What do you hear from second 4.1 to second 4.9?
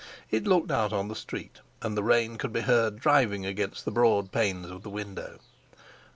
panes of the